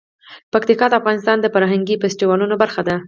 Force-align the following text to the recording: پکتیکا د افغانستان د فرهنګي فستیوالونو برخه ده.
پکتیکا 0.53 0.85
د 0.89 0.93
افغانستان 1.01 1.37
د 1.41 1.45
فرهنګي 1.53 1.95
فستیوالونو 2.01 2.55
برخه 2.63 2.81
ده. 2.87 2.95